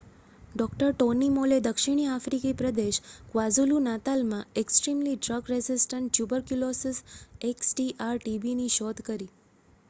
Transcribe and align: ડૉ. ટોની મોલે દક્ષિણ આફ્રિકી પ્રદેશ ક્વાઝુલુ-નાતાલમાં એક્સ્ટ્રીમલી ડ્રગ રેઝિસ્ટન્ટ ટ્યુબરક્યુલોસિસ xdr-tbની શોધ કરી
ડૉ. 0.55 0.69
ટોની 0.91 1.33
મોલે 1.33 1.57
દક્ષિણ 1.61 2.07
આફ્રિકી 2.07 2.53
પ્રદેશ 2.55 2.99
ક્વાઝુલુ-નાતાલમાં 3.29 4.49
એક્સ્ટ્રીમલી 4.55 5.15
ડ્રગ 5.19 5.53
રેઝિસ્ટન્ટ 5.53 6.11
ટ્યુબરક્યુલોસિસ 6.11 7.05
xdr-tbની 7.51 8.75
શોધ 8.75 9.05
કરી 9.05 9.31